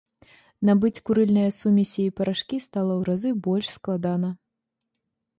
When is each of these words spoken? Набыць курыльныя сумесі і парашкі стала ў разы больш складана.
Набыць 0.67 1.01
курыльныя 1.09 1.49
сумесі 1.57 2.01
і 2.11 2.13
парашкі 2.19 2.57
стала 2.67 2.91
ў 2.99 3.07
разы 3.09 3.29
больш 3.49 3.67
складана. 3.77 4.29